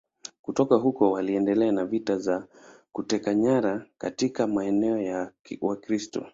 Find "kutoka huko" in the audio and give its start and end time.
0.41-1.11